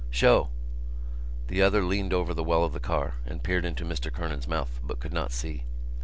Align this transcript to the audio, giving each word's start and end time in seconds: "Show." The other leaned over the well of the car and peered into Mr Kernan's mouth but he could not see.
"Show." 0.09 0.49
The 1.45 1.61
other 1.61 1.83
leaned 1.83 2.11
over 2.11 2.33
the 2.33 2.43
well 2.43 2.63
of 2.63 2.73
the 2.73 2.79
car 2.79 3.17
and 3.23 3.43
peered 3.43 3.65
into 3.65 3.85
Mr 3.85 4.11
Kernan's 4.11 4.47
mouth 4.47 4.79
but 4.83 4.97
he 4.97 5.01
could 5.01 5.13
not 5.13 5.31
see. 5.31 5.63